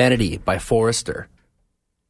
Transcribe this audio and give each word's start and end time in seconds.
Vanity 0.00 0.38
by 0.38 0.56
Forester 0.56 1.28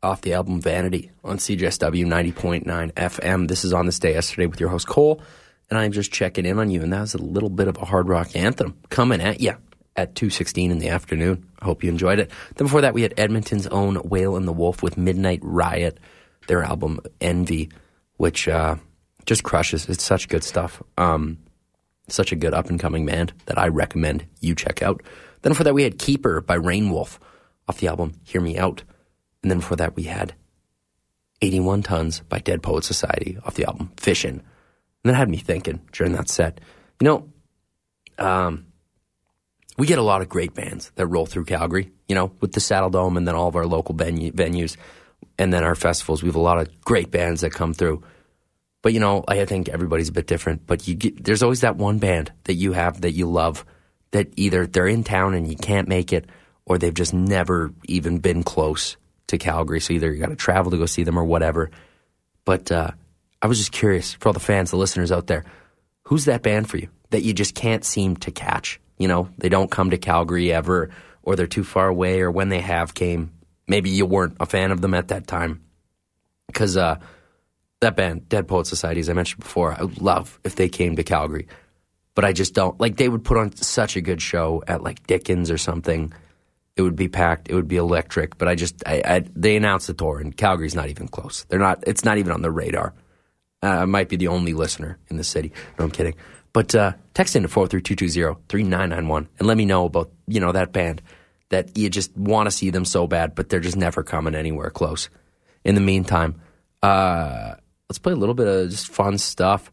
off 0.00 0.20
the 0.20 0.34
album 0.34 0.60
Vanity 0.60 1.10
on 1.24 1.38
CJSW 1.38 2.06
90.9 2.06 2.92
FM. 2.92 3.48
This 3.48 3.64
is 3.64 3.72
on 3.72 3.86
this 3.86 3.98
day 3.98 4.12
yesterday 4.12 4.46
with 4.46 4.60
your 4.60 4.68
host 4.68 4.86
Cole, 4.86 5.20
and 5.68 5.76
I'm 5.76 5.90
just 5.90 6.12
checking 6.12 6.46
in 6.46 6.60
on 6.60 6.70
you. 6.70 6.82
And 6.82 6.92
that 6.92 7.00
was 7.00 7.14
a 7.14 7.18
little 7.18 7.48
bit 7.48 7.66
of 7.66 7.76
a 7.78 7.84
hard 7.84 8.08
rock 8.08 8.36
anthem 8.36 8.78
coming 8.90 9.20
at 9.20 9.40
you 9.40 9.56
at 9.96 10.14
2.16 10.14 10.70
in 10.70 10.78
the 10.78 10.90
afternoon. 10.90 11.44
I 11.58 11.64
hope 11.64 11.82
you 11.82 11.90
enjoyed 11.90 12.20
it. 12.20 12.30
Then 12.54 12.68
before 12.68 12.82
that, 12.82 12.94
we 12.94 13.02
had 13.02 13.12
Edmonton's 13.16 13.66
own 13.66 13.96
Whale 13.96 14.36
and 14.36 14.46
the 14.46 14.52
Wolf 14.52 14.84
with 14.84 14.96
Midnight 14.96 15.40
Riot, 15.42 15.98
their 16.46 16.62
album 16.62 17.00
Envy, 17.20 17.70
which 18.18 18.46
uh, 18.46 18.76
just 19.26 19.42
crushes. 19.42 19.88
It's 19.88 20.04
such 20.04 20.28
good 20.28 20.44
stuff. 20.44 20.80
Um, 20.96 21.38
such 22.06 22.30
a 22.30 22.36
good 22.36 22.54
up 22.54 22.70
and 22.70 22.78
coming 22.78 23.04
band 23.04 23.32
that 23.46 23.58
I 23.58 23.66
recommend 23.66 24.26
you 24.38 24.54
check 24.54 24.80
out. 24.80 25.02
Then 25.42 25.50
before 25.50 25.64
that, 25.64 25.74
we 25.74 25.82
had 25.82 25.98
Keeper 25.98 26.40
by 26.40 26.56
Reignwolf 26.56 27.18
off 27.70 27.78
the 27.78 27.86
album 27.86 28.14
Hear 28.24 28.40
Me 28.40 28.58
Out. 28.58 28.82
And 29.42 29.50
then 29.50 29.58
before 29.58 29.76
that, 29.76 29.94
we 29.94 30.02
had 30.02 30.34
81 31.40 31.84
Tonnes 31.84 32.28
by 32.28 32.40
Dead 32.40 32.64
Poet 32.64 32.82
Society 32.82 33.38
off 33.44 33.54
the 33.54 33.64
album 33.64 33.92
Fishin'. 33.96 34.42
And 35.04 35.10
that 35.10 35.14
had 35.14 35.30
me 35.30 35.36
thinking 35.36 35.80
during 35.92 36.12
that 36.14 36.28
set. 36.28 36.60
You 37.00 37.06
know, 37.06 37.28
um, 38.18 38.66
we 39.78 39.86
get 39.86 40.00
a 40.00 40.02
lot 40.02 40.20
of 40.20 40.28
great 40.28 40.52
bands 40.52 40.90
that 40.96 41.06
roll 41.06 41.26
through 41.26 41.44
Calgary, 41.44 41.92
you 42.08 42.16
know, 42.16 42.32
with 42.40 42.52
the 42.52 42.60
Saddledome 42.60 43.16
and 43.16 43.26
then 43.26 43.36
all 43.36 43.46
of 43.46 43.54
our 43.54 43.66
local 43.66 43.94
venue, 43.94 44.32
venues 44.32 44.76
and 45.38 45.52
then 45.52 45.62
our 45.62 45.76
festivals. 45.76 46.24
We 46.24 46.28
have 46.28 46.34
a 46.34 46.40
lot 46.40 46.58
of 46.58 46.80
great 46.82 47.12
bands 47.12 47.42
that 47.42 47.52
come 47.52 47.72
through. 47.72 48.02
But, 48.82 48.94
you 48.94 49.00
know, 49.00 49.24
I 49.28 49.44
think 49.44 49.68
everybody's 49.68 50.08
a 50.08 50.12
bit 50.12 50.26
different. 50.26 50.66
But 50.66 50.88
you 50.88 50.96
get, 50.96 51.22
there's 51.22 51.44
always 51.44 51.60
that 51.60 51.76
one 51.76 51.98
band 51.98 52.32
that 52.44 52.54
you 52.54 52.72
have 52.72 53.02
that 53.02 53.12
you 53.12 53.30
love 53.30 53.64
that 54.10 54.32
either 54.36 54.66
they're 54.66 54.88
in 54.88 55.04
town 55.04 55.34
and 55.34 55.48
you 55.48 55.56
can't 55.56 55.86
make 55.86 56.12
it 56.12 56.28
or 56.70 56.78
they've 56.78 56.94
just 56.94 57.12
never 57.12 57.74
even 57.86 58.18
been 58.18 58.44
close 58.44 58.96
to 59.26 59.36
Calgary. 59.38 59.80
So 59.80 59.92
either 59.92 60.12
you 60.12 60.20
got 60.20 60.28
to 60.28 60.36
travel 60.36 60.70
to 60.70 60.78
go 60.78 60.86
see 60.86 61.02
them 61.02 61.18
or 61.18 61.24
whatever. 61.24 61.72
But 62.44 62.70
uh, 62.70 62.92
I 63.42 63.48
was 63.48 63.58
just 63.58 63.72
curious 63.72 64.14
for 64.14 64.28
all 64.28 64.32
the 64.32 64.38
fans, 64.38 64.70
the 64.70 64.76
listeners 64.76 65.10
out 65.10 65.26
there, 65.26 65.44
who's 66.04 66.26
that 66.26 66.44
band 66.44 66.70
for 66.70 66.76
you 66.76 66.88
that 67.10 67.24
you 67.24 67.32
just 67.32 67.56
can't 67.56 67.84
seem 67.84 68.14
to 68.18 68.30
catch? 68.30 68.80
You 68.98 69.08
know, 69.08 69.28
they 69.36 69.48
don't 69.48 69.68
come 69.68 69.90
to 69.90 69.98
Calgary 69.98 70.52
ever, 70.52 70.90
or 71.24 71.34
they're 71.34 71.48
too 71.48 71.64
far 71.64 71.88
away, 71.88 72.20
or 72.20 72.30
when 72.30 72.50
they 72.50 72.60
have 72.60 72.94
came, 72.94 73.32
maybe 73.66 73.90
you 73.90 74.06
weren't 74.06 74.36
a 74.38 74.46
fan 74.46 74.70
of 74.70 74.80
them 74.80 74.94
at 74.94 75.08
that 75.08 75.26
time. 75.26 75.64
Because 76.46 76.76
uh, 76.76 77.00
that 77.80 77.96
band, 77.96 78.28
Dead 78.28 78.46
Poet 78.46 78.68
Society, 78.68 79.00
as 79.00 79.08
I 79.08 79.14
mentioned 79.14 79.42
before, 79.42 79.74
I 79.76 79.82
would 79.82 80.00
love 80.00 80.38
if 80.44 80.54
they 80.54 80.68
came 80.68 80.94
to 80.94 81.02
Calgary. 81.02 81.48
But 82.14 82.24
I 82.24 82.32
just 82.32 82.54
don't. 82.54 82.78
Like, 82.78 82.96
they 82.96 83.08
would 83.08 83.24
put 83.24 83.38
on 83.38 83.56
such 83.56 83.96
a 83.96 84.00
good 84.00 84.22
show 84.22 84.62
at, 84.68 84.84
like, 84.84 85.04
Dickens 85.08 85.50
or 85.50 85.58
something 85.58 86.12
it 86.80 86.82
would 86.82 86.96
be 86.96 87.08
packed. 87.08 87.50
It 87.50 87.54
would 87.54 87.68
be 87.68 87.76
electric. 87.76 88.38
But 88.38 88.48
I 88.48 88.54
just, 88.54 88.82
I, 88.86 89.02
I, 89.04 89.24
they 89.36 89.56
announced 89.56 89.86
the 89.86 89.94
tour, 89.94 90.18
and 90.18 90.34
Calgary's 90.36 90.74
not 90.74 90.88
even 90.88 91.08
close. 91.08 91.44
They're 91.48 91.58
not. 91.58 91.84
It's 91.86 92.04
not 92.04 92.18
even 92.18 92.32
on 92.32 92.42
the 92.42 92.50
radar. 92.50 92.94
Uh, 93.62 93.66
I 93.66 93.84
might 93.84 94.08
be 94.08 94.16
the 94.16 94.28
only 94.28 94.54
listener 94.54 94.98
in 95.08 95.18
the 95.18 95.24
city. 95.24 95.52
No, 95.78 95.84
I'm 95.84 95.90
kidding. 95.90 96.14
But 96.52 96.74
uh, 96.74 96.94
text 97.14 97.36
into 97.36 97.48
43220-3991 97.48 99.28
and 99.38 99.46
let 99.46 99.56
me 99.56 99.66
know 99.66 99.84
about 99.84 100.10
you 100.26 100.40
know 100.40 100.52
that 100.52 100.72
band 100.72 101.02
that 101.50 101.76
you 101.76 101.90
just 101.90 102.16
want 102.16 102.46
to 102.46 102.50
see 102.50 102.70
them 102.70 102.84
so 102.84 103.06
bad, 103.06 103.34
but 103.34 103.48
they're 103.48 103.60
just 103.60 103.76
never 103.76 104.02
coming 104.02 104.34
anywhere 104.34 104.70
close. 104.70 105.10
In 105.64 105.74
the 105.74 105.80
meantime, 105.80 106.40
uh, 106.82 107.54
let's 107.88 107.98
play 107.98 108.14
a 108.14 108.16
little 108.16 108.34
bit 108.34 108.48
of 108.48 108.70
just 108.70 108.88
fun 108.88 109.18
stuff. 109.18 109.70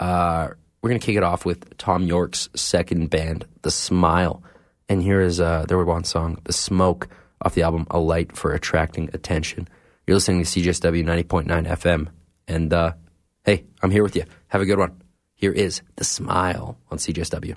Uh, 0.00 0.48
we're 0.82 0.90
gonna 0.90 0.98
kick 0.98 1.16
it 1.16 1.22
off 1.22 1.44
with 1.44 1.78
Thom 1.78 2.04
Yorke's 2.04 2.48
second 2.56 3.10
band, 3.10 3.46
The 3.62 3.70
Smile. 3.70 4.42
And 4.88 5.02
here 5.02 5.20
is 5.20 5.40
uh, 5.40 5.66
there 5.68 5.76
were 5.76 5.84
one 5.84 6.04
song, 6.04 6.38
"The 6.44 6.52
Smoke," 6.52 7.08
off 7.42 7.54
the 7.54 7.62
album 7.62 7.86
"A 7.90 7.98
Light 7.98 8.36
for 8.36 8.52
Attracting 8.52 9.10
Attention." 9.12 9.68
You're 10.06 10.16
listening 10.16 10.42
to 10.42 10.48
CJSW 10.48 11.04
90.9 11.04 11.68
FM, 11.68 12.08
and 12.46 12.72
uh, 12.72 12.92
hey, 13.44 13.64
I'm 13.82 13.90
here 13.90 14.02
with 14.02 14.16
you. 14.16 14.24
Have 14.48 14.62
a 14.62 14.66
good 14.66 14.78
one. 14.78 15.02
Here 15.34 15.52
is 15.52 15.82
"The 15.96 16.04
Smile" 16.04 16.78
on 16.90 16.98
CJSW. 16.98 17.56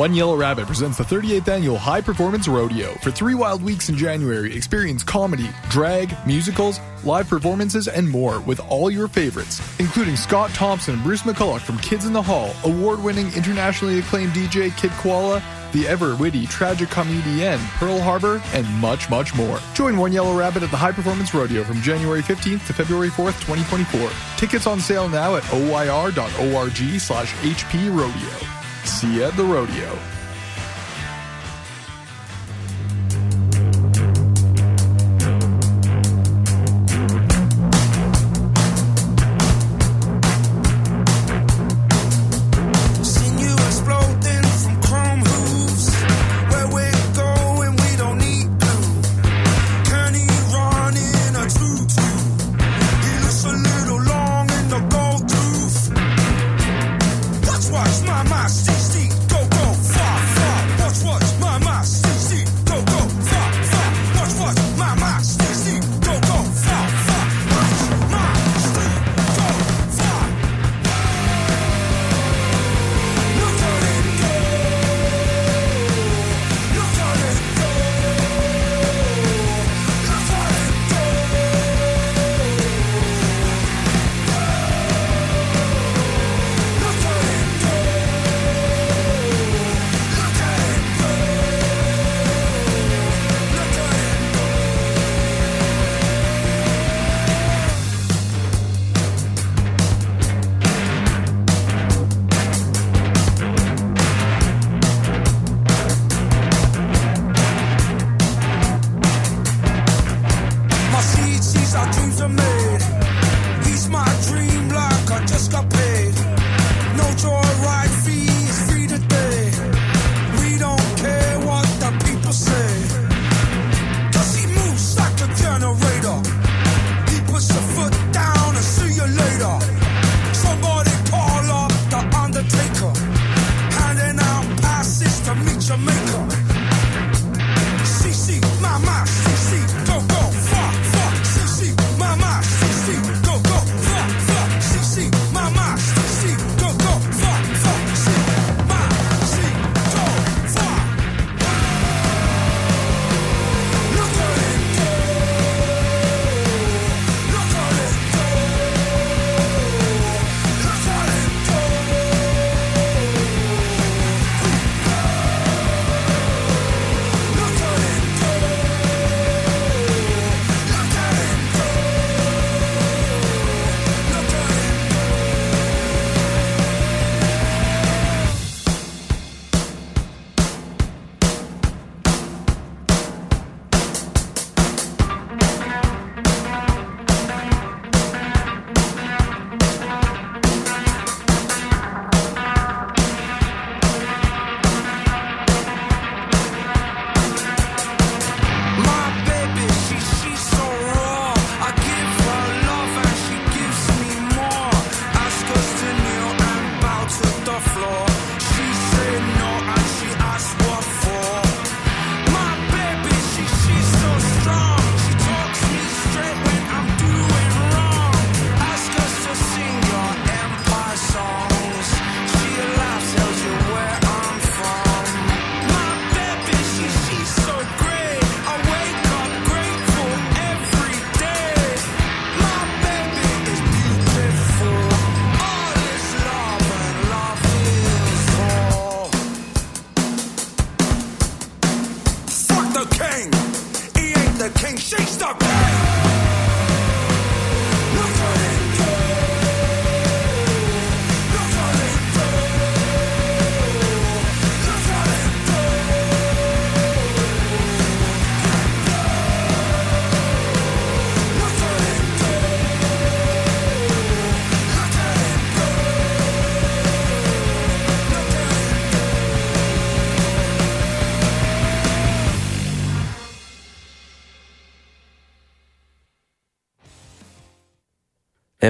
One 0.00 0.14
Yellow 0.14 0.34
Rabbit 0.34 0.66
presents 0.66 0.96
the 0.96 1.04
38th 1.04 1.48
annual 1.48 1.76
High 1.76 2.00
Performance 2.00 2.48
Rodeo. 2.48 2.94
For 3.02 3.10
three 3.10 3.34
wild 3.34 3.62
weeks 3.62 3.90
in 3.90 3.98
January, 3.98 4.56
experience 4.56 5.02
comedy, 5.02 5.50
drag, 5.68 6.16
musicals, 6.26 6.80
live 7.04 7.28
performances, 7.28 7.86
and 7.86 8.08
more 8.08 8.40
with 8.40 8.60
all 8.60 8.90
your 8.90 9.08
favorites, 9.08 9.60
including 9.78 10.16
Scott 10.16 10.48
Thompson 10.52 10.94
and 10.94 11.02
Bruce 11.02 11.20
McCulloch 11.24 11.60
from 11.60 11.76
Kids 11.80 12.06
in 12.06 12.14
the 12.14 12.22
Hall, 12.22 12.54
award 12.64 13.02
winning, 13.02 13.30
internationally 13.34 13.98
acclaimed 13.98 14.32
DJ 14.32 14.74
Kid 14.78 14.90
Koala, 14.92 15.42
the 15.74 15.86
ever 15.86 16.16
witty 16.16 16.46
tragic 16.46 16.88
comedian 16.88 17.60
Pearle 17.76 18.00
Harbour, 18.00 18.40
and 18.54 18.66
much, 18.80 19.10
much 19.10 19.34
more. 19.34 19.58
Join 19.74 19.98
One 19.98 20.12
Yellow 20.12 20.34
Rabbit 20.34 20.62
at 20.62 20.70
the 20.70 20.78
High 20.78 20.92
Performance 20.92 21.34
Rodeo 21.34 21.62
from 21.62 21.82
January 21.82 22.22
15th 22.22 22.66
to 22.68 22.72
February 22.72 23.10
4th, 23.10 23.38
2024. 23.44 24.10
Tickets 24.38 24.66
on 24.66 24.80
sale 24.80 25.10
now 25.10 25.36
at 25.36 25.42
oyr.org 25.42 27.00
slash 27.00 27.34
HP 27.34 27.94
Rodeo. 27.94 28.59
See 28.90 29.14
you 29.14 29.24
at 29.24 29.36
the 29.36 29.44
rodeo. 29.44 30.19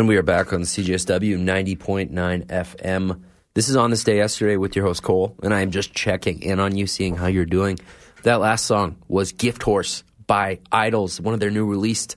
And 0.00 0.08
we 0.08 0.16
are 0.16 0.22
back 0.22 0.54
on 0.54 0.62
CJSW 0.62 1.36
90.9 1.36 2.46
FM. 2.46 3.20
This 3.52 3.68
is 3.68 3.76
On 3.76 3.90
This 3.90 4.02
Day 4.02 4.16
Yesterday 4.16 4.56
with 4.56 4.74
your 4.74 4.86
host 4.86 5.02
Cole, 5.02 5.36
and 5.42 5.52
I 5.52 5.60
am 5.60 5.70
just 5.70 5.92
checking 5.92 6.40
in 6.40 6.58
on 6.58 6.74
you, 6.74 6.86
seeing 6.86 7.16
how 7.16 7.26
you're 7.26 7.44
doing. 7.44 7.78
That 8.22 8.40
last 8.40 8.64
song 8.64 8.96
was 9.08 9.32
Gift 9.32 9.62
Horse 9.62 10.02
by 10.26 10.60
IDLES, 10.72 11.20
one 11.20 11.34
of 11.34 11.40
their 11.40 11.50
new 11.50 11.66
released, 11.66 12.16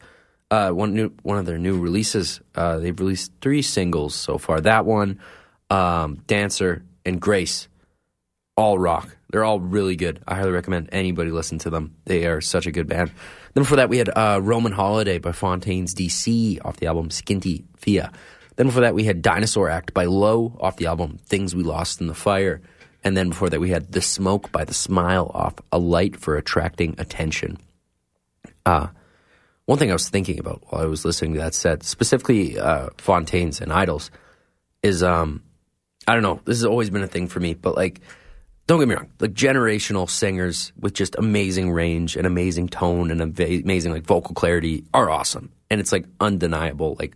uh, 0.50 0.70
one 0.70 0.94
new 0.94 1.12
one 1.24 1.38
of 1.38 1.46
their 1.46 1.58
new 1.58 1.78
releases. 1.78 2.40
Uh, 2.56 2.78
they've 2.78 2.98
released 2.98 3.34
three 3.42 3.62
singles 3.62 4.16
so 4.16 4.38
far. 4.38 4.62
That 4.62 4.86
one, 4.86 5.20
um, 5.70 6.24
Dancer, 6.26 6.86
and 7.06 7.20
Grace, 7.20 7.68
all 8.56 8.80
rock. 8.80 9.14
They're 9.30 9.44
all 9.44 9.60
really 9.60 9.98
good. 9.98 10.24
I 10.26 10.36
highly 10.36 10.52
recommend 10.52 10.88
anybody 10.94 11.32
listen 11.32 11.58
to 11.58 11.70
them. 11.70 11.96
They 12.06 12.28
are 12.28 12.40
such 12.40 12.66
a 12.66 12.72
good 12.72 12.88
band. 12.88 13.12
Then 13.54 13.64
before 13.64 13.78
that, 13.78 13.90
we 13.90 13.98
had 13.98 14.10
uh, 14.10 14.40
Roman 14.42 14.72
Holiday 14.72 15.20
by 15.20 15.32
Fontaines 15.32 15.94
DC 15.94 16.64
off 16.66 16.78
the 16.78 16.88
album 16.88 17.10
Skinty 17.10 17.66
Fia. 17.78 18.12
Then 18.56 18.68
before 18.68 18.82
that, 18.82 18.96
we 18.96 19.04
had 19.04 19.22
Dinosaur 19.22 19.70
Act 19.70 19.94
by 19.94 20.06
Low 20.06 20.58
off 20.60 20.78
the 20.78 20.88
album 20.88 21.20
Things 21.26 21.56
We 21.56 21.64
Lost 21.64 22.02
in 22.02 22.08
the 22.08 22.14
Fire. 22.14 22.62
And 23.04 23.18
then 23.18 23.30
before 23.30 23.50
that, 23.50 23.60
we 23.60 23.70
had 23.70 23.92
The 23.92 24.02
Smoke 24.02 24.52
by 24.52 24.64
The 24.64 24.74
Smile 24.74 25.30
off 25.34 25.56
A 25.72 25.78
Light 25.78 26.16
for 26.16 26.38
Attracting 26.38 26.96
Attention. 26.98 27.58
Uh, 28.66 28.88
one 29.66 29.78
thing 29.78 29.90
I 29.90 29.94
was 29.94 30.10
thinking 30.10 30.40
about 30.40 30.64
while 30.70 30.82
I 30.82 30.86
was 30.86 31.06
listening 31.06 31.34
to 31.34 31.40
that 31.40 31.54
set, 31.54 31.84
specifically 31.84 32.58
uh, 32.58 32.90
Fontaines 32.98 33.62
and 33.62 33.72
IDLES, 33.72 34.10
is 34.82 35.04
um, 35.04 35.42
I 36.08 36.14
don't 36.14 36.24
know. 36.24 36.42
This 36.46 36.58
has 36.58 36.66
always 36.66 36.90
been 36.90 37.04
a 37.04 37.08
thing 37.08 37.28
for 37.28 37.40
me, 37.40 37.54
but 37.54 37.76
like, 37.76 38.02
don't 38.68 38.80
get 38.80 38.88
me 38.88 38.96
wrong. 38.96 39.10
Like 39.20 39.34
generational 39.34 40.10
singers 40.10 40.72
with 40.80 40.94
just 40.94 41.16
amazing 41.18 41.72
range 41.72 42.16
and 42.16 42.26
amazing 42.26 42.70
tone 42.70 43.12
and 43.12 43.22
amazing 43.22 43.92
like 43.92 44.04
vocal 44.04 44.34
clarity 44.34 44.86
are 44.94 45.10
awesome, 45.10 45.52
and 45.70 45.80
it's 45.80 45.92
like 45.92 46.06
undeniable. 46.20 46.96
Like, 46.98 47.16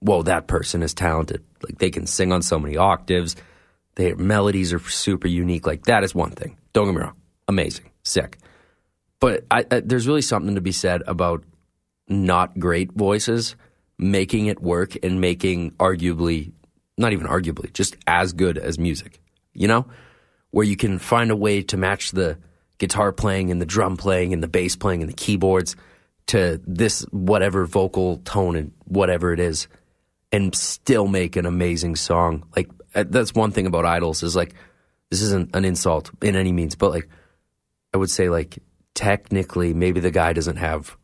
whoa, 0.00 0.22
that 0.22 0.46
person 0.46 0.82
is 0.82 0.94
talented. 0.94 1.42
Like 1.62 1.78
they 1.78 1.90
can 1.90 2.06
sing 2.06 2.32
on 2.32 2.42
so 2.42 2.58
many 2.58 2.76
octaves. 2.76 3.36
Their 3.94 4.16
melodies 4.16 4.72
are 4.72 4.78
super 4.78 5.28
unique. 5.28 5.66
Like 5.66 5.84
that 5.84 6.04
is 6.04 6.14
one 6.14 6.30
thing. 6.30 6.56
Don't 6.72 6.86
get 6.86 6.94
me 6.94 7.00
wrong. 7.02 7.16
Amazing, 7.48 7.90
sick. 8.02 8.38
But 9.20 9.44
I, 9.50 9.64
I, 9.70 9.80
there's 9.80 10.06
really 10.06 10.22
something 10.22 10.56
to 10.56 10.60
be 10.60 10.72
said 10.72 11.02
about 11.06 11.44
not 12.08 12.58
great 12.58 12.92
voices 12.92 13.56
making 13.98 14.46
it 14.46 14.60
work 14.60 14.96
and 15.02 15.20
making 15.20 15.70
arguably, 15.72 16.52
not 16.98 17.12
even 17.12 17.26
arguably, 17.26 17.72
just 17.72 17.96
as 18.06 18.32
good 18.32 18.58
as 18.58 18.78
music. 18.78 19.20
You 19.54 19.68
know, 19.68 19.86
where 20.52 20.64
you 20.64 20.76
can 20.76 20.98
find 20.98 21.30
a 21.30 21.36
way 21.36 21.62
to 21.62 21.76
match 21.76 22.12
the 22.12 22.38
guitar 22.78 23.12
playing 23.12 23.50
and 23.50 23.60
the 23.60 23.66
drum 23.66 23.96
playing 23.96 24.32
and 24.32 24.42
the 24.42 24.48
bass 24.48 24.76
playing 24.76 25.02
and 25.02 25.10
the 25.10 25.16
keyboards 25.16 25.76
to 26.26 26.60
this 26.66 27.02
whatever 27.10 27.66
vocal 27.66 28.18
tone 28.18 28.54
and 28.54 28.72
whatever 28.84 29.32
it 29.32 29.40
is 29.40 29.66
and 30.30 30.54
still 30.54 31.08
make 31.08 31.36
an 31.36 31.46
amazing 31.46 31.96
song. 31.96 32.44
Like 32.56 32.70
uh, 32.94 33.04
that's 33.08 33.34
one 33.34 33.50
thing 33.50 33.66
about 33.66 33.84
IDLES 33.84 34.22
is 34.22 34.36
like 34.36 34.54
this 35.10 35.22
isn't 35.22 35.54
an 35.54 35.64
insult 35.64 36.10
in 36.22 36.36
any 36.36 36.52
means, 36.52 36.74
but 36.74 36.90
like 36.90 37.08
I 37.92 37.98
would 37.98 38.10
say 38.10 38.28
like 38.28 38.58
technically 38.94 39.74
maybe 39.74 40.00
the 40.00 40.10
guy 40.10 40.32
doesn't 40.32 40.56
have 40.56 40.96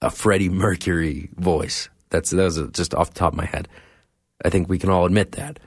a 0.00 0.10
Freddie 0.10 0.48
Mercury 0.48 1.30
voice. 1.36 1.88
That's 2.10 2.30
that 2.30 2.42
was 2.42 2.60
just 2.72 2.94
off 2.94 3.10
the 3.10 3.18
top 3.18 3.32
of 3.32 3.36
my 3.38 3.46
head. 3.46 3.68
I 4.44 4.50
think 4.50 4.68
we 4.68 4.78
can 4.78 4.90
all 4.90 5.06
admit 5.06 5.32
that. 5.32 5.60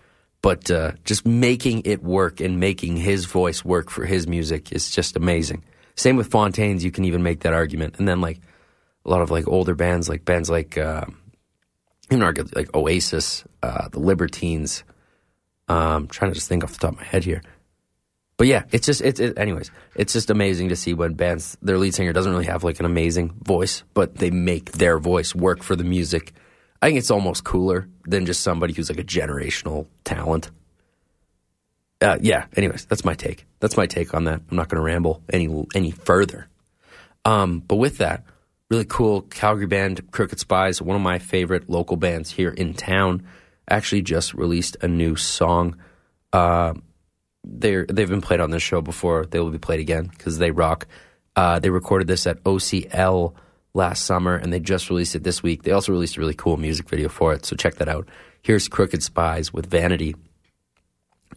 But 0.46 0.70
uh, 0.70 0.92
just 1.06 1.26
making 1.26 1.82
it 1.86 2.04
work 2.04 2.40
and 2.40 2.60
making 2.60 2.98
his 2.98 3.26
voice 3.26 3.66
work 3.66 3.90
for 3.90 4.06
his 4.06 4.28
music 4.28 4.72
is 4.72 4.92
just 4.92 5.16
amazing. 5.16 5.64
Same 5.96 6.18
with 6.18 6.28
Fontaines, 6.28 6.86
you 6.86 6.92
can 6.92 7.04
even 7.04 7.24
make 7.24 7.40
that 7.40 7.54
argument. 7.54 7.96
And 7.98 8.08
then 8.08 8.22
like 8.22 8.40
a 9.06 9.10
lot 9.10 9.24
of 9.24 9.32
like 9.32 9.48
older 9.48 9.74
bands, 9.74 10.08
like 10.08 10.24
bands 10.24 10.48
like 10.48 10.78
uh, 10.78 11.06
even 12.12 12.24
arguably 12.24 12.56
like 12.56 12.76
Oasis, 12.76 13.44
uh, 13.64 13.90
the 13.90 13.98
Libertines. 13.98 14.84
Um, 15.68 16.06
trying 16.10 16.30
to 16.30 16.36
just 16.36 16.48
think 16.48 16.64
off 16.64 16.74
the 16.74 16.78
top 16.78 16.92
of 16.92 17.00
my 17.00 17.06
head 17.06 17.24
here. 17.24 17.42
But 18.38 18.46
yeah, 18.46 18.66
it's 18.72 18.86
just 18.86 19.02
it's 19.02 19.20
it, 19.20 19.40
anyways. 19.40 19.72
It's 19.96 20.14
just 20.14 20.30
amazing 20.30 20.70
to 20.70 20.76
see 20.76 20.94
when 20.94 21.16
bands 21.16 21.58
their 21.64 21.80
lead 21.80 21.96
singer 21.96 22.14
doesn't 22.14 22.32
really 22.32 22.46
have 22.46 22.64
like 22.64 22.80
an 22.80 22.86
amazing 22.86 23.34
voice, 23.42 23.82
but 23.96 24.18
they 24.18 24.30
make 24.30 24.74
their 24.74 25.00
voice 25.00 25.34
work 25.34 25.64
for 25.64 25.76
the 25.76 25.84
music. 25.84 26.34
I 26.86 26.90
think 26.90 27.00
it's 27.00 27.10
almost 27.10 27.44
cooler 27.44 27.90
than 28.06 28.28
just 28.28 28.44
somebody 28.44 28.72
who's 28.72 28.92
like 28.92 29.00
a 29.00 29.04
generational 29.04 29.88
talent. 30.04 30.52
Uh, 32.00 32.20
yeah. 32.22 32.46
Anyways, 32.56 32.86
that's 32.86 33.04
my 33.04 33.16
take. 33.16 33.48
That's 33.60 33.76
my 33.76 33.88
take 33.88 34.14
on 34.14 34.26
that. 34.26 34.42
I'm 34.52 34.56
not 34.56 34.70
going 34.70 34.78
to 34.78 34.86
ramble 34.86 35.24
any 35.34 35.66
any 35.74 35.90
further. 35.90 36.48
Um, 37.26 37.62
but 37.62 37.78
with 37.78 37.98
that, 37.98 38.24
really 38.70 38.86
cool 38.86 39.24
Calgary 39.24 39.66
band 39.66 40.12
Crooked 40.12 40.40
Spies, 40.40 40.80
one 40.80 40.96
of 40.96 41.02
my 41.02 41.18
favorite 41.18 41.72
local 41.72 41.98
bands 41.98 42.30
here 42.30 42.52
in 42.52 42.76
town, 42.76 43.26
actually 43.68 44.04
just 44.04 44.36
released 44.36 44.78
a 44.82 44.88
new 44.88 45.16
song. 45.16 45.78
Uh, 46.32 46.76
they're 47.44 47.88
they've 47.88 48.08
been 48.08 48.22
played 48.22 48.42
on 48.42 48.52
this 48.52 48.62
show 48.62 48.82
before. 48.82 49.26
They 49.26 49.40
will 49.40 49.50
be 49.50 49.58
played 49.58 49.80
again 49.80 50.06
because 50.06 50.38
they 50.38 50.52
rock. 50.52 50.86
Uh, 51.36 51.58
they 51.58 51.72
recorded 51.72 52.08
this 52.08 52.28
at 52.28 52.44
OCL 52.44 53.34
last 53.76 54.06
summer, 54.06 54.36
and 54.36 54.52
they 54.52 54.60
just 54.60 54.90
released 54.90 55.16
it 55.16 55.24
this 55.24 55.44
week. 55.44 55.64
They 55.64 55.72
also 55.72 55.92
released 55.92 56.18
a 56.18 56.20
really 56.20 56.34
cool 56.34 56.58
music 56.58 56.90
video 56.90 57.10
for 57.10 57.34
it, 57.34 57.46
so 57.46 57.56
check 57.56 57.76
that 57.76 57.90
out. 57.90 58.08
Here's 58.42 58.68
Crooked 58.68 59.04
Spies 59.04 59.54
with 59.54 59.68
Vanity, 59.68 60.16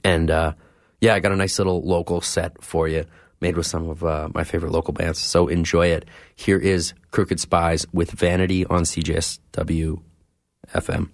and 0.05 0.31
uh, 0.31 0.53
yeah, 1.01 1.15
I 1.15 1.21
got 1.21 1.33
a 1.33 1.37
nice 1.37 1.59
little 1.59 1.83
local 1.83 2.21
set 2.21 2.63
for 2.63 2.89
you, 2.89 3.05
made 3.41 3.57
with 3.57 3.67
some 3.67 3.89
of 3.91 4.05
uh, 4.05 4.29
my 4.33 4.45
favorite 4.45 4.73
local 4.73 4.95
bands. 4.95 5.19
So 5.19 5.49
enjoy 5.49 5.89
it. 5.89 6.07
Here 6.35 6.59
is 6.59 6.95
Crooked 7.11 7.41
Spies 7.41 7.87
with 7.93 8.11
Vanity 8.13 8.65
on 8.67 8.83
CJSW 8.83 10.01
FM. 10.75 11.11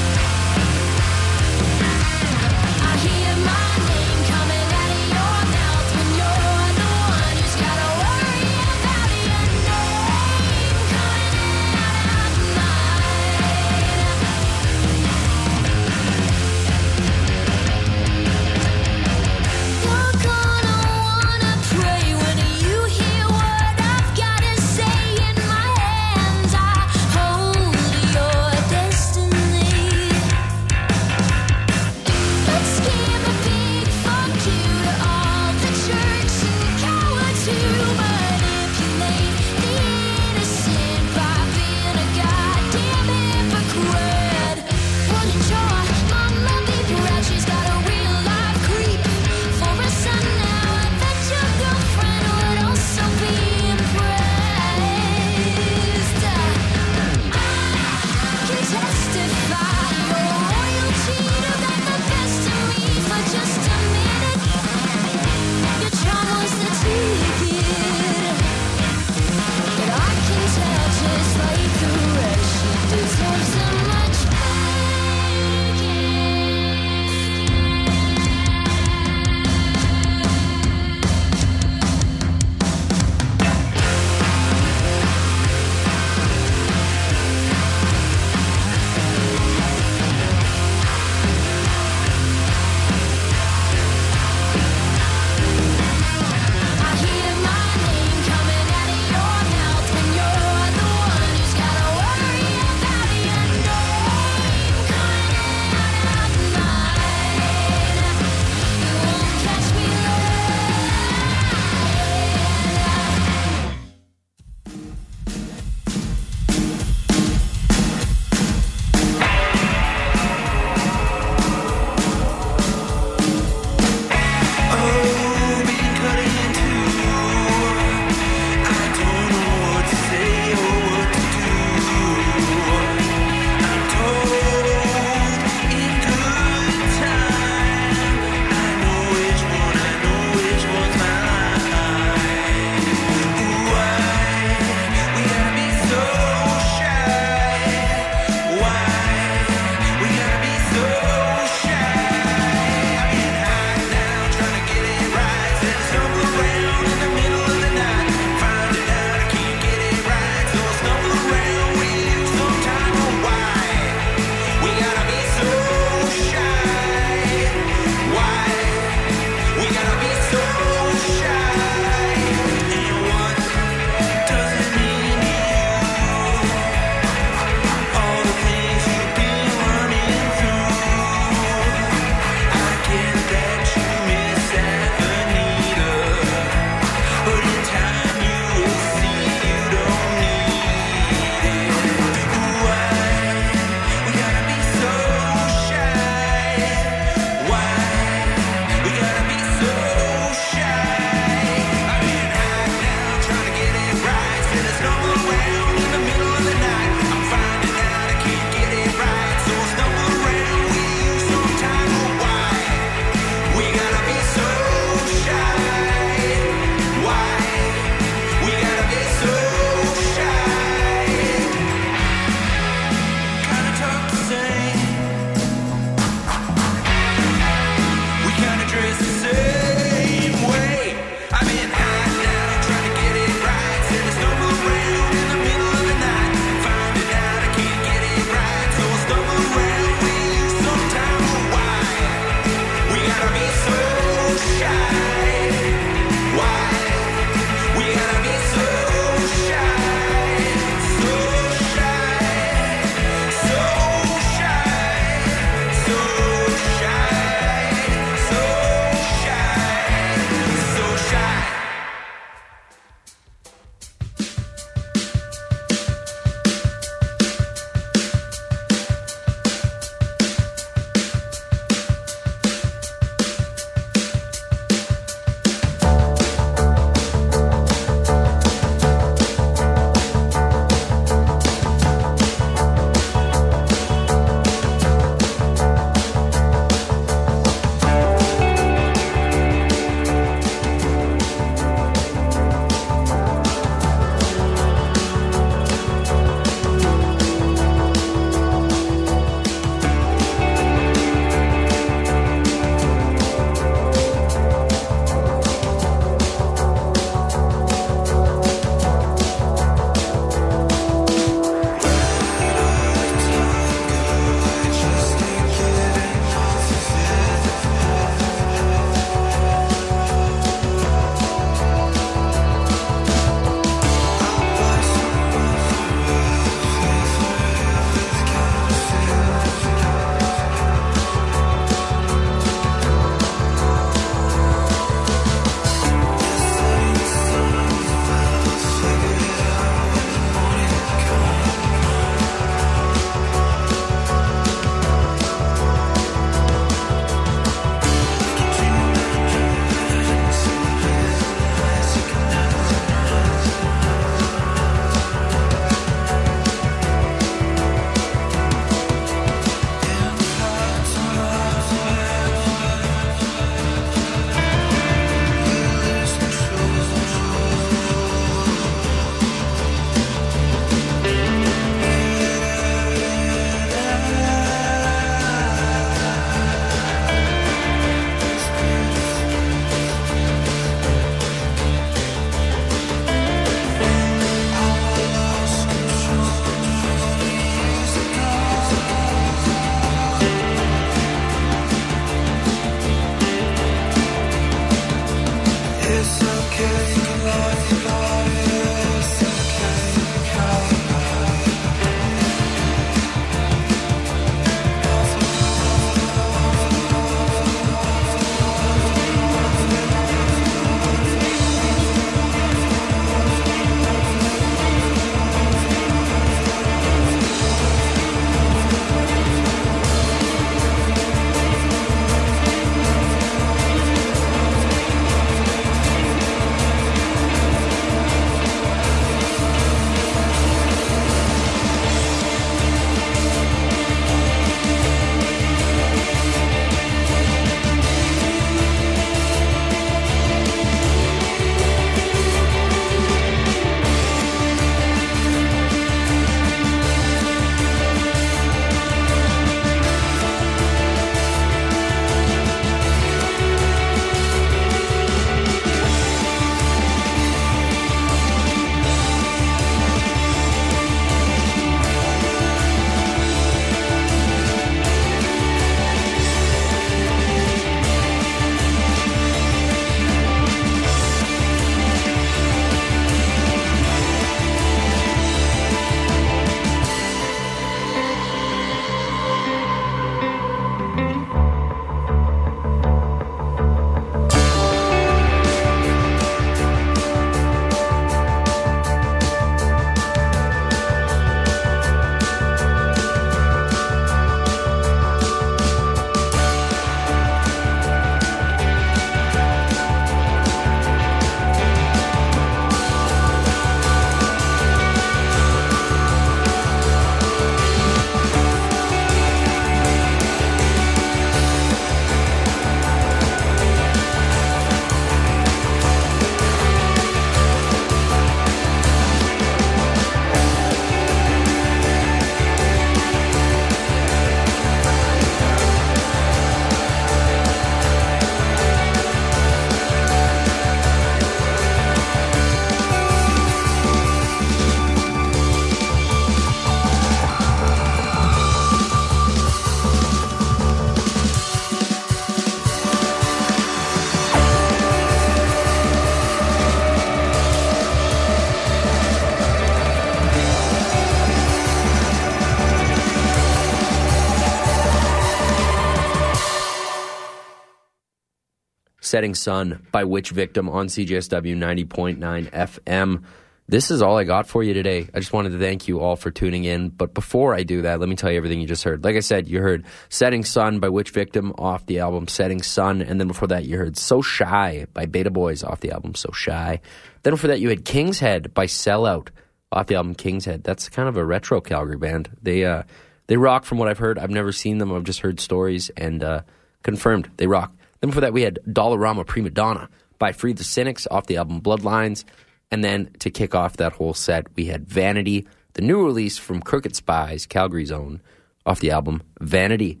Setting 559.12 559.34
Sun 559.34 559.86
by 559.92 560.04
Witch 560.04 560.30
Victim 560.30 560.70
on 560.70 560.86
CJSW 560.86 561.54
90.9 561.54 562.50
FM. 562.50 563.22
This 563.68 563.90
is 563.90 564.00
all 564.00 564.16
I 564.16 564.24
got 564.24 564.46
for 564.46 564.62
you 564.62 564.72
today. 564.72 565.06
I 565.12 565.18
just 565.18 565.34
wanted 565.34 565.50
to 565.50 565.58
thank 565.58 565.86
you 565.86 566.00
all 566.00 566.16
for 566.16 566.30
tuning 566.30 566.64
in. 566.64 566.88
But 566.88 567.12
before 567.12 567.54
I 567.54 567.62
do 567.62 567.82
that, 567.82 568.00
let 568.00 568.08
me 568.08 568.16
tell 568.16 568.30
you 568.30 568.38
everything 568.38 568.62
you 568.62 568.66
just 568.66 568.84
heard. 568.84 569.04
Like 569.04 569.16
I 569.16 569.20
said, 569.20 569.48
you 569.48 569.60
heard 569.60 569.84
Setting 570.08 570.46
Sun 570.46 570.80
by 570.80 570.88
Witch 570.88 571.10
Victim 571.10 571.52
off 571.58 571.84
the 571.84 571.98
album 571.98 572.26
Setting 572.26 572.62
Sun. 572.62 573.02
And 573.02 573.20
then 573.20 573.28
before 573.28 573.48
that, 573.48 573.66
you 573.66 573.76
heard 573.76 573.98
So 573.98 574.22
Shy 574.22 574.86
by 574.94 575.04
Betaboys 575.04 575.62
off 575.62 575.80
the 575.80 575.90
album 575.90 576.14
So 576.14 576.30
Shy. 576.32 576.80
Then 577.22 577.34
before 577.34 577.48
that, 577.48 577.60
you 577.60 577.68
had 577.68 577.84
King's 577.84 578.18
Head 578.18 578.54
by 578.54 578.64
Sellout 578.64 579.28
off 579.70 579.88
the 579.88 579.96
album 579.96 580.14
King's 580.14 580.46
Head. 580.46 580.64
That's 580.64 580.88
kind 580.88 581.06
of 581.06 581.18
a 581.18 581.24
retro 581.26 581.60
Calgary 581.60 581.98
band. 581.98 582.30
They, 582.40 582.64
uh, 582.64 582.84
they 583.26 583.36
rock 583.36 583.66
from 583.66 583.76
what 583.76 583.88
I've 583.88 583.98
heard. 583.98 584.18
I've 584.18 584.30
never 584.30 584.52
seen 584.52 584.78
them. 584.78 584.90
I've 584.90 585.04
just 585.04 585.20
heard 585.20 585.38
stories 585.38 585.90
and 585.98 586.24
uh, 586.24 586.40
confirmed 586.82 587.30
they 587.36 587.46
rock. 587.46 587.74
Then 588.02 588.10
before 588.10 588.22
that, 588.22 588.32
we 588.32 588.42
had 588.42 588.58
Dollarama 588.68 589.24
Prima 589.24 589.48
Donna 589.48 589.88
by 590.18 590.32
Free 590.32 590.52
the 590.52 590.64
Cynics 590.64 591.06
off 591.10 591.26
the 591.26 591.36
album 591.36 591.62
Bloodlines. 591.62 592.24
And 592.70 592.82
then 592.82 593.10
to 593.20 593.30
kick 593.30 593.54
off 593.54 593.76
that 593.76 593.92
whole 593.92 594.12
set, 594.12 594.46
we 594.56 594.66
had 594.66 594.88
Vanity, 594.88 595.46
the 595.74 595.82
new 595.82 596.04
release 596.04 596.36
from 596.36 596.60
Crooked 596.60 596.96
Spies, 596.96 597.46
Calgary's 597.46 597.92
own, 597.92 598.20
off 598.66 598.80
the 598.80 598.90
album 598.90 599.22
Vanity. 599.40 600.00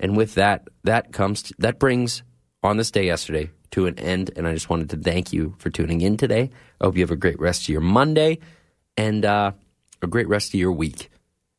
And 0.00 0.16
with 0.16 0.34
that, 0.34 0.66
that 0.84 1.12
comes 1.12 1.42
to, 1.44 1.54
that 1.58 1.78
brings 1.78 2.22
on 2.62 2.78
this 2.78 2.90
day 2.90 3.06
yesterday 3.06 3.50
to 3.72 3.86
an 3.86 3.98
end. 3.98 4.30
And 4.34 4.46
I 4.48 4.54
just 4.54 4.70
wanted 4.70 4.88
to 4.90 4.96
thank 4.96 5.32
you 5.32 5.54
for 5.58 5.68
tuning 5.68 6.00
in 6.00 6.16
today. 6.16 6.50
I 6.80 6.84
hope 6.84 6.96
you 6.96 7.02
have 7.02 7.10
a 7.10 7.16
great 7.16 7.38
rest 7.38 7.62
of 7.62 7.68
your 7.68 7.82
Monday 7.82 8.38
and 8.96 9.24
uh, 9.26 9.52
a 10.00 10.06
great 10.06 10.28
rest 10.28 10.54
of 10.54 10.60
your 10.60 10.72
week. 10.72 11.10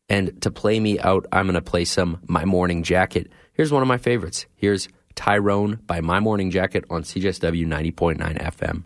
And 0.09 0.41
to 0.41 0.49
play 0.49 0.79
me 0.79 0.99
out, 0.99 1.27
I'm 1.31 1.45
going 1.45 1.53
to 1.53 1.61
play 1.61 1.85
some 1.85 2.19
My 2.27 2.45
Morning 2.45 2.81
Jacket. 2.81 3.31
Here's 3.53 3.71
one 3.71 3.83
of 3.83 3.87
my 3.87 3.97
favorites. 3.97 4.47
Here's 4.55 4.87
Tyrone 5.15 5.79
by 5.87 6.01
My 6.01 6.19
Morning 6.19 6.51
Jacket 6.51 6.85
on 6.89 7.03
CJSW 7.03 7.65
90.9 7.65 8.41
FM. 8.41 8.83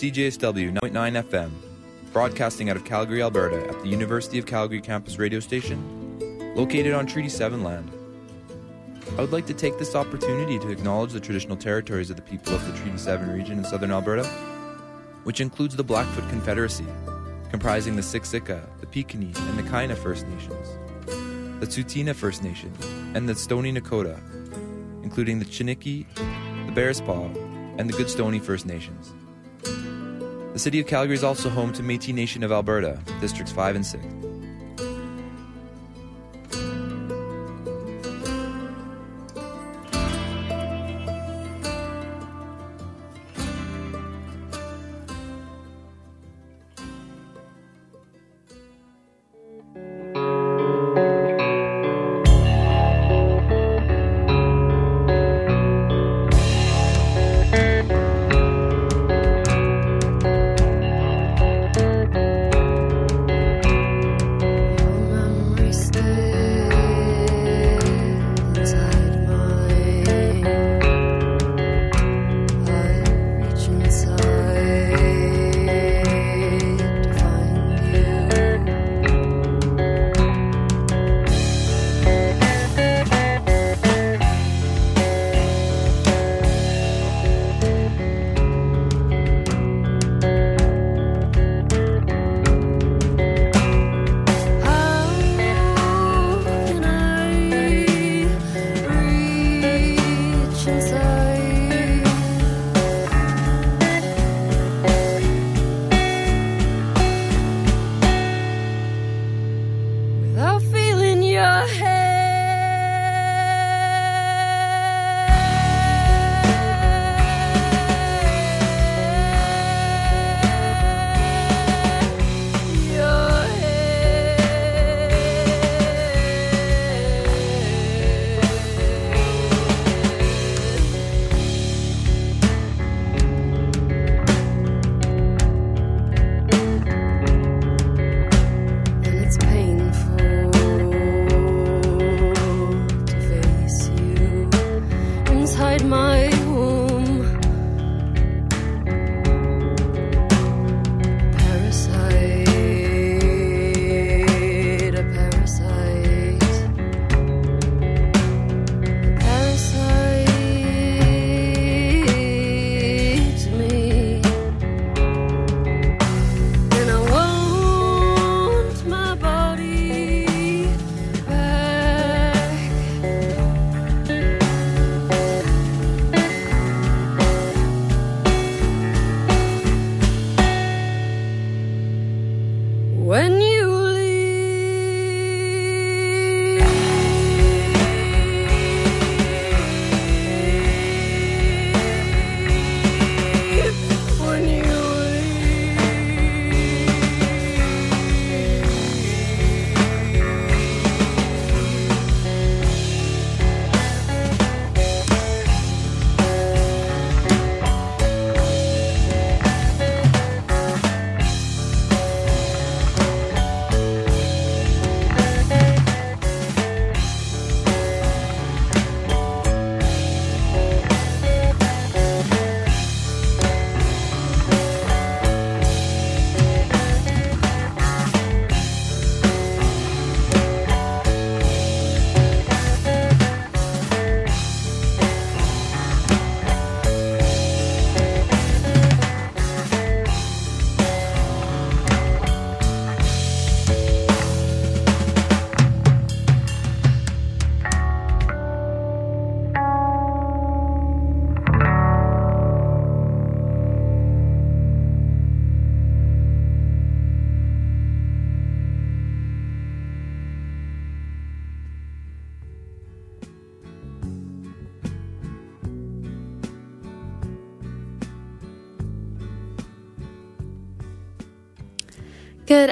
CJSW 0.00 0.78
9.9 0.80 1.22
FM, 1.24 1.50
broadcasting 2.10 2.70
out 2.70 2.76
of 2.76 2.86
Calgary, 2.86 3.20
Alberta, 3.20 3.68
at 3.68 3.82
the 3.82 3.88
University 3.90 4.38
of 4.38 4.46
Calgary 4.46 4.80
campus 4.80 5.18
radio 5.18 5.40
station, 5.40 6.56
located 6.56 6.94
on 6.94 7.06
Treaty 7.06 7.28
7 7.28 7.62
land. 7.62 7.90
I 9.18 9.20
would 9.20 9.30
like 9.30 9.44
to 9.44 9.52
take 9.52 9.78
this 9.78 9.94
opportunity 9.94 10.58
to 10.60 10.70
acknowledge 10.70 11.12
the 11.12 11.20
traditional 11.20 11.54
territories 11.54 12.08
of 12.08 12.16
the 12.16 12.22
people 12.22 12.54
of 12.54 12.66
the 12.66 12.72
Treaty 12.78 12.96
7 12.96 13.30
region 13.30 13.58
in 13.58 13.64
southern 13.64 13.92
Alberta, 13.92 14.24
which 15.24 15.42
includes 15.42 15.76
the 15.76 15.84
Blackfoot 15.84 16.26
Confederacy, 16.30 16.86
comprising 17.50 17.94
the 17.94 18.00
Siksika, 18.00 18.62
the 18.80 18.86
Piikani, 18.86 19.36
and 19.50 19.58
the 19.58 19.62
Kainai 19.64 19.98
First 19.98 20.26
Nations, 20.28 20.66
the 21.60 21.66
Tsuut'ina 21.66 22.14
First 22.14 22.42
Nation, 22.42 22.72
and 23.14 23.28
the 23.28 23.34
Stoney 23.34 23.70
Nakoda, 23.70 24.18
including 25.04 25.40
the 25.40 25.44
Chiniki, 25.44 26.06
the 26.14 26.72
Bearspaw, 26.72 27.78
and 27.78 27.86
the 27.86 27.92
Goodstoney 27.92 28.40
First 28.40 28.64
Nations. 28.64 29.12
The 30.60 30.64
city 30.64 30.80
of 30.80 30.86
Calgary 30.86 31.14
is 31.14 31.24
also 31.24 31.48
home 31.48 31.72
to 31.72 31.82
Métis 31.82 32.12
Nation 32.12 32.42
of 32.42 32.52
Alberta, 32.52 33.00
districts 33.18 33.50
5 33.50 33.76
and 33.76 33.86
6. 33.86 34.19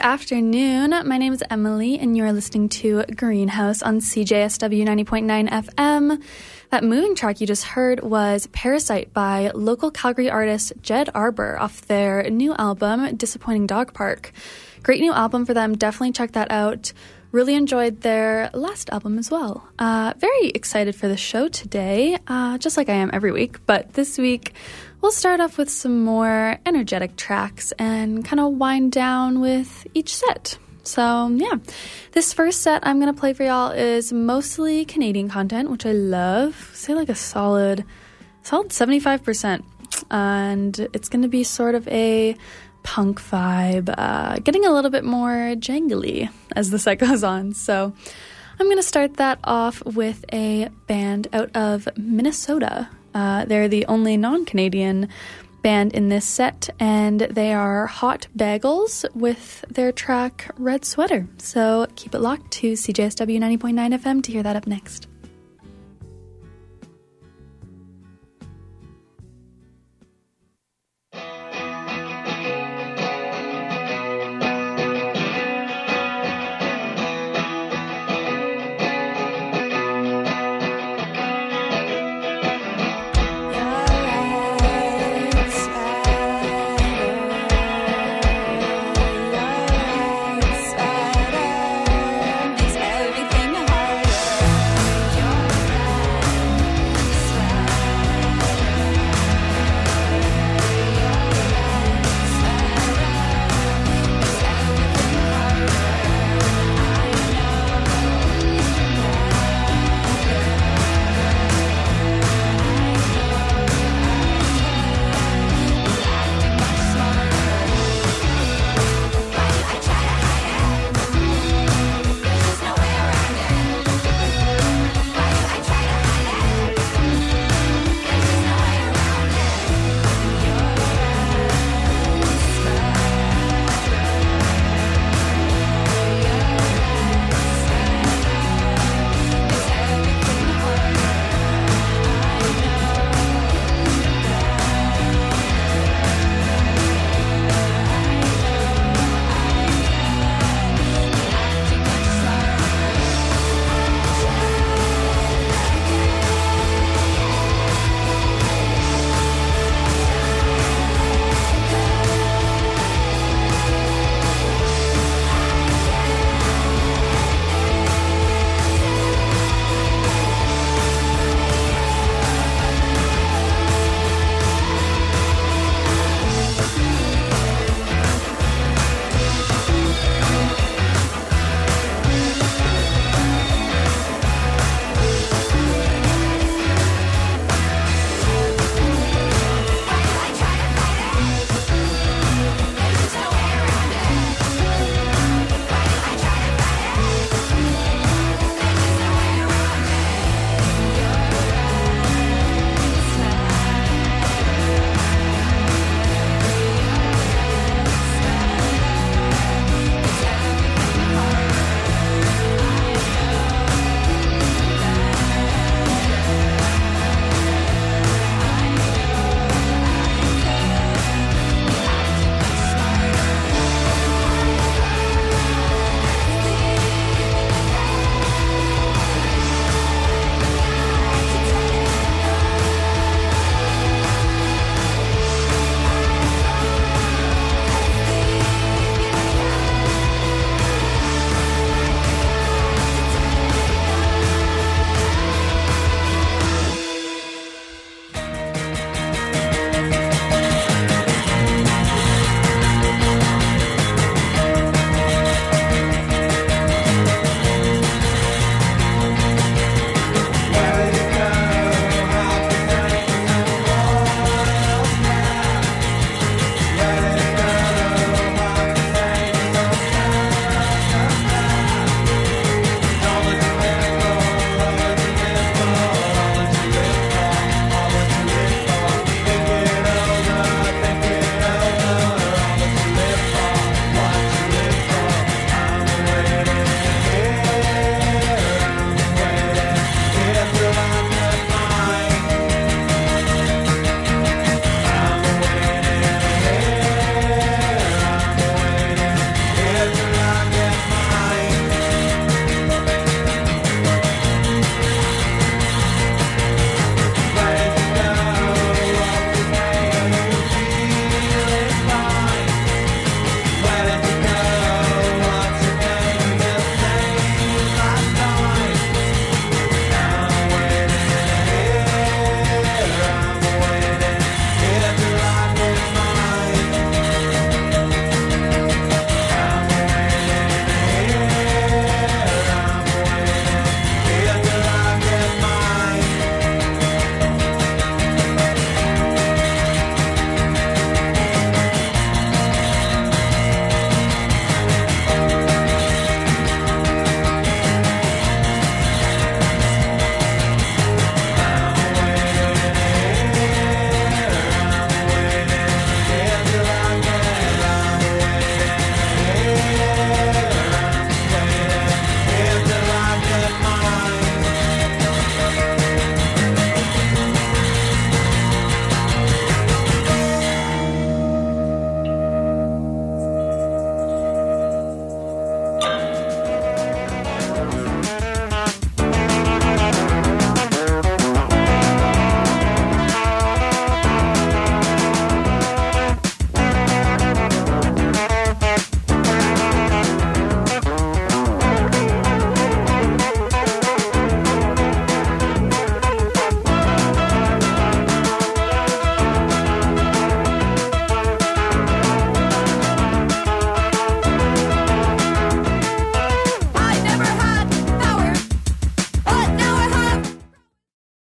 Afternoon. 0.09 0.89
My 1.07 1.19
name 1.19 1.35
is 1.35 1.45
Emily, 1.51 1.99
and 1.99 2.17
you're 2.17 2.33
listening 2.33 2.71
to 2.71 3.05
Greenhouse 3.15 3.83
on 3.83 4.01
CJSW 4.01 4.83
90.9 4.87 5.51
FM. 5.51 6.23
That 6.71 6.83
moving 6.83 7.15
track 7.15 7.43
you 7.43 7.47
just 7.47 7.65
heard 7.65 8.01
was 8.01 8.47
Parasite 8.47 9.13
by 9.13 9.51
local 9.55 9.91
Calgary 9.91 10.31
artist 10.31 10.73
Jed 10.81 11.11
Arbor 11.15 11.59
off 11.61 11.83
their 11.89 12.31
new 12.31 12.55
album, 12.55 13.17
Disappointing 13.17 13.67
Dog 13.67 13.93
Park. 13.93 14.33
Great 14.83 15.03
new 15.03 15.13
album 15.13 15.45
for 15.45 15.53
them. 15.53 15.77
Definitely 15.77 16.13
check 16.13 16.33
that 16.33 16.51
out. 16.51 16.95
Really 17.31 17.55
enjoyed 17.55 18.01
their 18.01 18.49
last 18.55 18.89
album 18.89 19.19
as 19.19 19.31
well. 19.31 19.69
Uh, 19.79 20.15
very 20.17 20.49
excited 20.49 20.97
for 20.97 21.09
the 21.09 21.19
show 21.19 21.49
today, 21.49 22.17
uh, 22.27 22.57
just 22.57 22.79
like 22.79 22.89
I 22.89 22.95
am 22.95 23.11
every 23.13 23.31
week. 23.31 23.59
But 23.67 23.93
this 23.93 24.17
week, 24.17 24.55
we'll 25.01 25.13
start 25.13 25.41
off 25.41 25.59
with 25.59 25.71
some 25.71 26.05
more 26.05 26.59
energetic 26.67 27.17
tracks 27.17 27.73
and 27.79 28.25
kind 28.25 28.41
of 28.41 28.53
wind 28.55 28.93
down 28.93 29.41
with 29.41 29.87
each 29.95 30.15
set. 30.15 30.59
So, 30.83 31.29
yeah, 31.29 31.57
this 32.13 32.33
first 32.33 32.63
set 32.63 32.87
I'm 32.87 32.99
going 32.99 33.13
to 33.13 33.19
play 33.19 33.35
for 33.35 33.45
y'all 33.45 33.73
is 33.73 34.13
mostly 34.13 34.85
Canadian 34.85 35.29
content, 35.29 35.71
which 35.71 35.85
I 35.85 35.93
love. 35.93 36.71
Say 36.73 36.95
like 36.95 37.11
a 37.11 37.15
solid, 37.15 37.85
solid 38.43 38.71
75%. 38.71 39.63
And 40.11 40.89
it's 40.93 41.09
going 41.09 41.23
to 41.23 41.29
be 41.29 41.45
sort 41.45 41.75
of 41.75 41.87
a 41.89 42.37
punk 42.83 43.21
vibe, 43.21 43.95
uh, 43.99 44.39
getting 44.39 44.65
a 44.65 44.71
little 44.71 44.91
bit 44.91 45.05
more 45.05 45.55
jangly 45.57 46.31
as 46.57 46.71
the 46.71 46.79
set 46.79 46.99
goes 46.99 47.23
on. 47.23 47.53
So, 47.53 47.93
I'm 48.61 48.67
going 48.67 48.79
to 48.79 48.83
start 48.83 49.19
that 49.19 49.39
off 49.45 49.85
with 49.85 50.25
a 50.33 50.69
band 50.89 51.29
out 51.33 51.55
of 51.55 51.87
Minnesota. 51.97 52.89
Uh, 53.15 53.45
they're 53.45 53.69
the 53.69 53.87
only 53.87 54.17
non 54.17 54.45
Canadian 54.45 55.09
band 55.63 55.93
in 55.93 56.09
this 56.09 56.25
set, 56.25 56.71
and 56.79 57.21
they 57.21 57.53
are 57.53 57.87
Hot 57.87 58.27
Bagels 58.37 59.05
with 59.15 59.65
their 59.69 59.93
track 59.93 60.51
Red 60.57 60.85
Sweater. 60.85 61.29
So 61.39 61.87
keep 61.97 62.15
it 62.15 62.21
locked 62.21 62.51
to 62.53 62.73
CJSW 62.73 63.39
90.9 63.39 63.99
FM 63.99 64.23
to 64.23 64.33
hear 64.33 64.43
that 64.43 64.57
up 64.57 64.67
next. 64.67 65.09